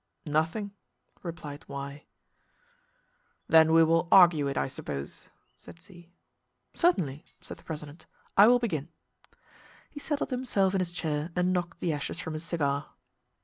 "Nothing," 0.25 0.71
replied 1.21 1.63
Y. 1.67 2.05
"Then 3.47 3.71
we 3.71 3.83
will 3.83 4.07
argue 4.11 4.47
it, 4.47 4.57
I 4.57 4.65
suppose," 4.65 5.29
said 5.55 5.79
Z. 5.79 6.09
"Certainly," 6.73 7.23
said 7.39 7.57
the 7.59 7.63
president. 7.63 8.07
"I 8.35 8.47
will 8.47 8.57
begin." 8.57 8.89
He 9.91 9.99
settled 9.99 10.31
himself 10.31 10.73
in 10.73 10.79
his 10.81 10.91
chair 10.91 11.29
and 11.35 11.53
knocked 11.53 11.81
the 11.81 11.93
ashes 11.93 12.19
from 12.19 12.33
his 12.33 12.43
cigar. 12.43 12.89